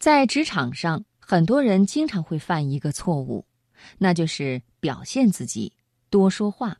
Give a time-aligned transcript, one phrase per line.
[0.00, 3.44] 在职场上，很多人经常会犯一个错误，
[3.98, 5.74] 那就是表现自己，
[6.08, 6.78] 多说话。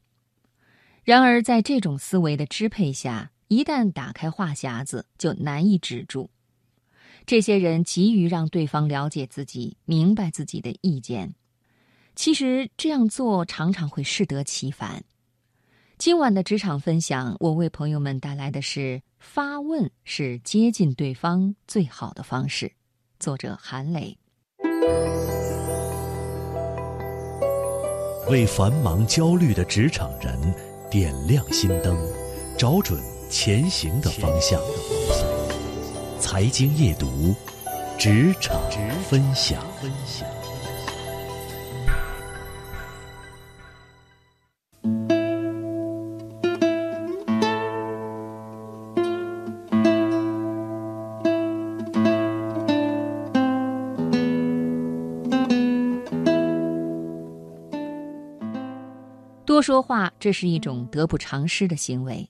[1.04, 6.30] 然而，在这种思维的支配下，一旦打开话匣子，就难以止住。
[7.26, 11.34] 这些人急于让对方了解自己、明白自己的意见，
[12.16, 15.04] 其实这样做常常会适得其反。
[15.98, 22.72] 今晚的职场分享，我为朋友们带来的是：发问是接近对方最好的方式。
[23.20, 24.16] 作者韩磊，
[28.30, 30.40] 为繁忙焦虑的职场人
[30.90, 31.94] 点亮心灯，
[32.56, 32.98] 找准
[33.28, 34.58] 前行的方向。
[36.18, 37.34] 财经夜读，
[37.98, 38.58] 职场
[39.06, 39.62] 分享。
[59.60, 62.26] 不说话，这是一种得不偿失的行为，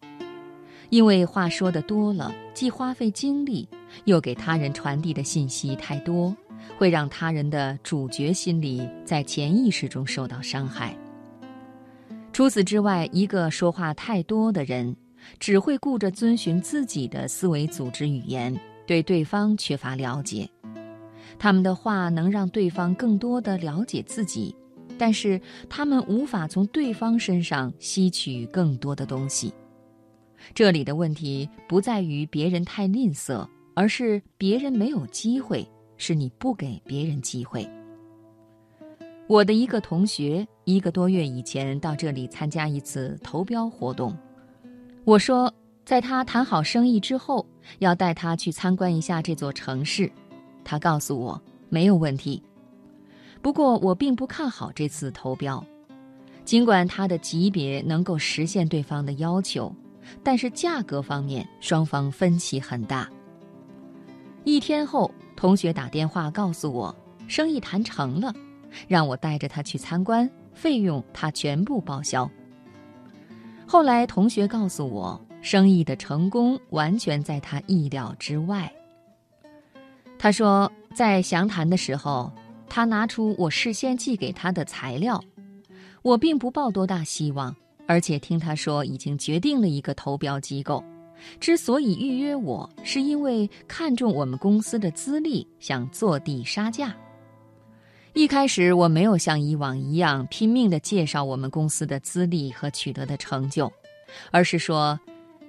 [0.89, 3.69] 因为话说的多了，既花费精力，
[4.05, 6.37] 又给他人传递的信息太多，
[6.77, 10.93] 会让他人的主角心理在潜意识中受到伤害。
[12.33, 14.97] 除此之外，一个说话太多的人，
[15.39, 18.53] 只会顾着遵循自己的思维组织语言，
[18.89, 20.51] 对对方缺乏了解。
[21.39, 24.53] 他们的话能让对方更多的了解自己。
[25.01, 29.51] 但是他们无法从对方身上吸取更多的东西。
[30.53, 37.67] 这里的问题不在于别人太吝啬，而是别人没有机会，是你不给别人机会。
[39.27, 44.15] 我的一个同学一个多月以前到这里参加一次投标活动，
[45.07, 45.51] 我说
[45.87, 47.47] 在他谈好生意之后，
[47.79, 50.13] 要带他去参观一下这座城市。
[50.63, 52.43] 他告诉我没有问题。
[53.43, 55.65] 不过我并不看好这次投标，
[56.45, 59.75] 尽管他的级别能够实现对方的要求，
[60.23, 63.09] 但是价格方面双方分歧很大。
[64.45, 66.95] 一天后，同学打电话告诉我，
[67.29, 68.35] 生意谈成了，
[68.87, 72.31] 让我带着他去参观，费用他全部报销。
[73.67, 78.71] 后来同学告诉我，生意的成功完全在他意料之外。
[80.19, 82.31] 他说，在详谈的时候。
[82.71, 85.23] 他拿出我事先寄给他的材料，
[86.03, 87.55] 我并不抱多大希望，
[87.87, 90.83] 而且听他说已经决定了一个投标机构。
[91.41, 96.95] 之所以预约我，是因为看中我们公司的资历，想坐地杀价。
[98.13, 103.71] 一开始我没有像以往一样拼命地介绍我们公司的资历和取得的成就，
[104.31, 104.99] 而是说，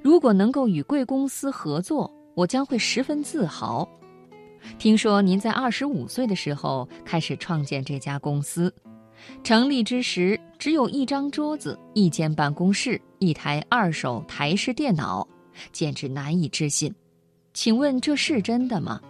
[0.02, 3.88] 如果能够与贵公司合作，我将会十分自豪。
[4.78, 8.74] 听说您在二十五岁的时候开始创建这家公司，
[9.44, 15.28] 成立之时只有一张桌子、一间办公室、一台二手台式电脑，
[15.72, 16.94] 简直难以置信。
[17.54, 19.02] 请问这是真的吗？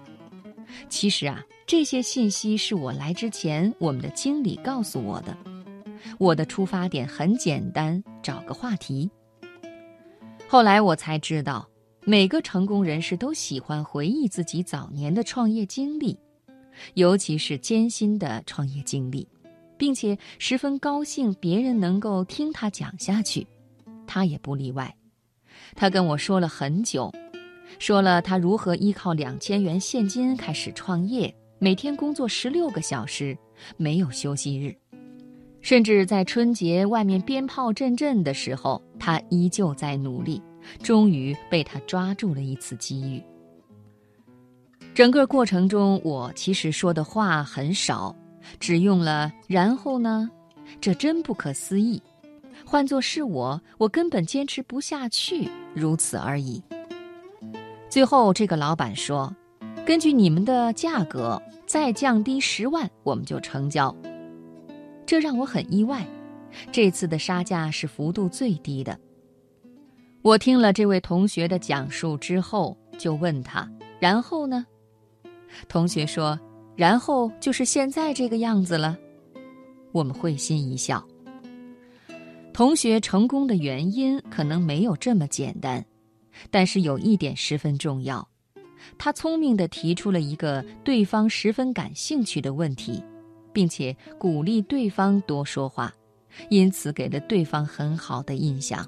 [0.89, 5.37] 其实啊，这些信息是我来之前我们的经理告诉我的。
[6.17, 9.09] 我的出发点很简单，找个话题。
[10.47, 11.67] 后来我才知道。
[12.03, 16.17] 每个成功人士都喜欢回忆自己早年的创业经历，
[16.95, 19.27] 尤其是艰辛的创业经历，
[19.77, 23.45] 并且十分高兴别人能够听他讲下去，
[24.07, 24.95] 他也不例外。
[25.75, 27.13] 他跟我说了很久，
[27.77, 33.37] 说了他如何依靠两千元现金开始创业，每天工作十六个小时，
[33.77, 34.75] 没有休息日，
[35.61, 40.41] 甚至在春节外面鞭炮阵阵的时候，他依旧在努力。
[40.81, 43.21] 终于被他抓住了一次机遇。
[44.93, 48.15] 整个过程中，我其实说的话很少，
[48.59, 50.29] 只用了“然后呢”，
[50.81, 52.01] 这真不可思议。
[52.65, 56.61] 换做是我，我根本坚持不下去，如此而已。
[57.89, 59.33] 最后，这个老板说
[59.85, 63.95] ：“根据你们的价格，再降低十万，我们就成交。”
[65.05, 66.05] 这让我很意外。
[66.71, 68.97] 这次的杀价是幅度最低的。
[70.23, 73.67] 我听了这位同学的讲述之后，就问他
[73.99, 74.65] ：“然后呢？”
[75.67, 76.39] 同学说
[76.77, 78.95] ：“然后就是现在这个样子了。”
[79.91, 81.03] 我们会心一笑。
[82.53, 85.83] 同学成功的原因可能没有这么简单，
[86.51, 88.25] 但是有一点十分重要：
[88.99, 93.03] 他聪明地提出了一个对方十分感兴趣的问题，
[93.51, 95.91] 并且鼓励对方多说话，
[96.49, 98.87] 因此给了对方很好的印象。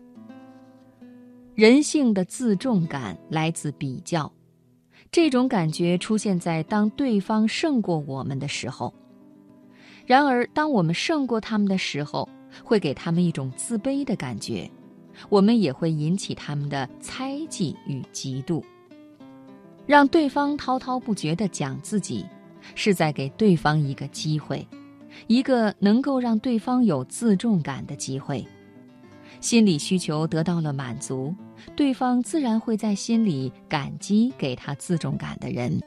[1.56, 4.32] 人性的自重感来自比较，
[5.12, 8.92] 这种感觉出现在当对方胜过我们的时候。
[10.08, 12.28] 然而，当我们胜过他们的时候，
[12.64, 14.68] 会给他们一种自卑的感觉，
[15.30, 18.64] 我们也会引起他们的猜忌与嫉妒。
[19.86, 22.26] 让对方滔滔不绝地讲自己，
[22.74, 24.68] 是在给对方一个机会，
[25.28, 28.44] 一个能够让对方有自重感的机会。
[29.40, 31.36] 心理需求得到了满足，
[31.75, 35.81] 对方自然会在心里感激给他自重感的人。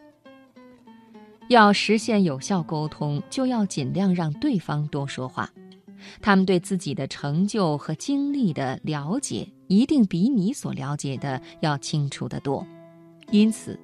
[1.49, 5.49] 要实现有效沟通，就要尽量让对方多说话。
[6.21, 12.67] 他们对自己的成就和经历的了解，一定比你所了解的要清楚得多。
[13.31, 13.79] 因此，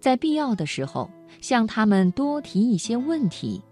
[0.00, 1.10] 在必要的时候，
[1.40, 3.62] 向他们多提一些问题，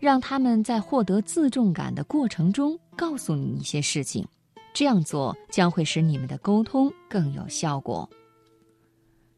[0.00, 4.26] 让他们在获得自重感的过程中告诉你一些事情。
[4.72, 8.08] 这样做将会使你们的沟通更有效果。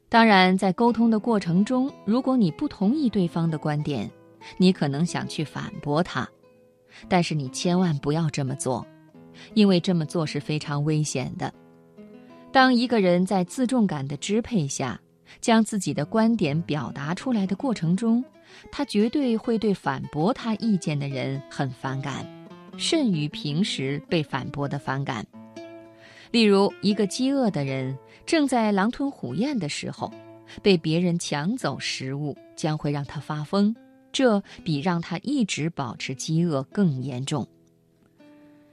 [0.09, 4.09] 当然，在沟通的过程中，如果你不同意对方的观点，
[4.59, 6.29] 你可能想去反驳他，
[7.09, 8.87] 但是你千万不要这么做，
[9.55, 11.53] 因为这么做是非常危险的。
[12.53, 15.01] 当一个人在自重感的支配下，
[15.41, 18.25] 将自己的观点表达出来的过程中，
[18.71, 22.25] 他绝对会对反驳他意见的人很反感，
[22.77, 25.27] 甚于平时被反驳的反感。
[26.31, 30.13] 例如，一个饥饿的人正在狼吞虎咽的时候，
[30.63, 33.75] 被别人抢走食物，将会让他发疯。
[34.13, 37.47] 这比让他一直保持饥饿更严重。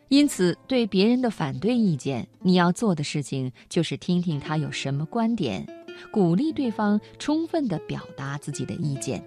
[0.07, 5.65] 因此，对别人的反对意见，你要做的事情就是听听他有什么观点，
[6.11, 9.23] 鼓励对方充分地表达自己的意见。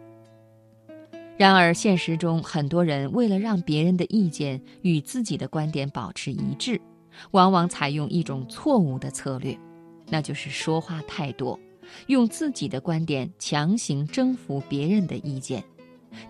[1.36, 6.80] 然而，现实中很多人为了让别人的意见与自己的观点保持一致。
[7.30, 9.56] 往往采用一种错误的策略，
[10.08, 11.58] 那就是说话太多，
[12.08, 15.62] 用自己的观点强行征服别人的意见，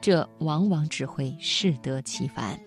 [0.01, 2.61] 这往往只会适得其反。